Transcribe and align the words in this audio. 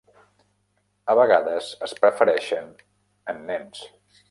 A 1.13 1.15
vegades 1.19 1.69
es 1.89 1.95
prefereixen 2.01 2.73
en 3.35 3.47
nens. 3.53 3.87